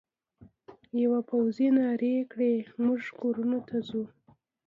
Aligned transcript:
یوه 1.03 1.19
پوځي 1.29 1.67
نارې 1.77 2.15
کړې: 2.31 2.53
موږ 2.83 3.01
کورونو 3.19 3.59
ته 3.67 3.77
ځو. 3.87 4.03